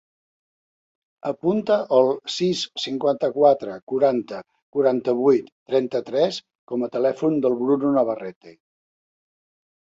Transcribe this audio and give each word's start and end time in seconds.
Apunta 1.31 1.75
el 1.97 2.09
sis, 2.35 2.63
cinquanta-quatre, 2.85 3.77
quaranta, 3.93 4.41
quaranta-vuit, 4.79 5.53
trenta-tres 5.73 6.43
com 6.75 6.89
a 6.89 6.93
telèfon 6.99 7.41
del 7.47 7.61
Bruno 7.65 7.97
Navarrete. 8.01 8.59